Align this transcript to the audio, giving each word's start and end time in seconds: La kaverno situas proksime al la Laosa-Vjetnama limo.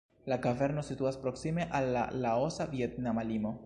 La 0.31 0.37
kaverno 0.45 0.83
situas 0.87 1.21
proksime 1.27 1.69
al 1.81 1.93
la 1.99 2.09
Laosa-Vjetnama 2.27 3.33
limo. 3.33 3.59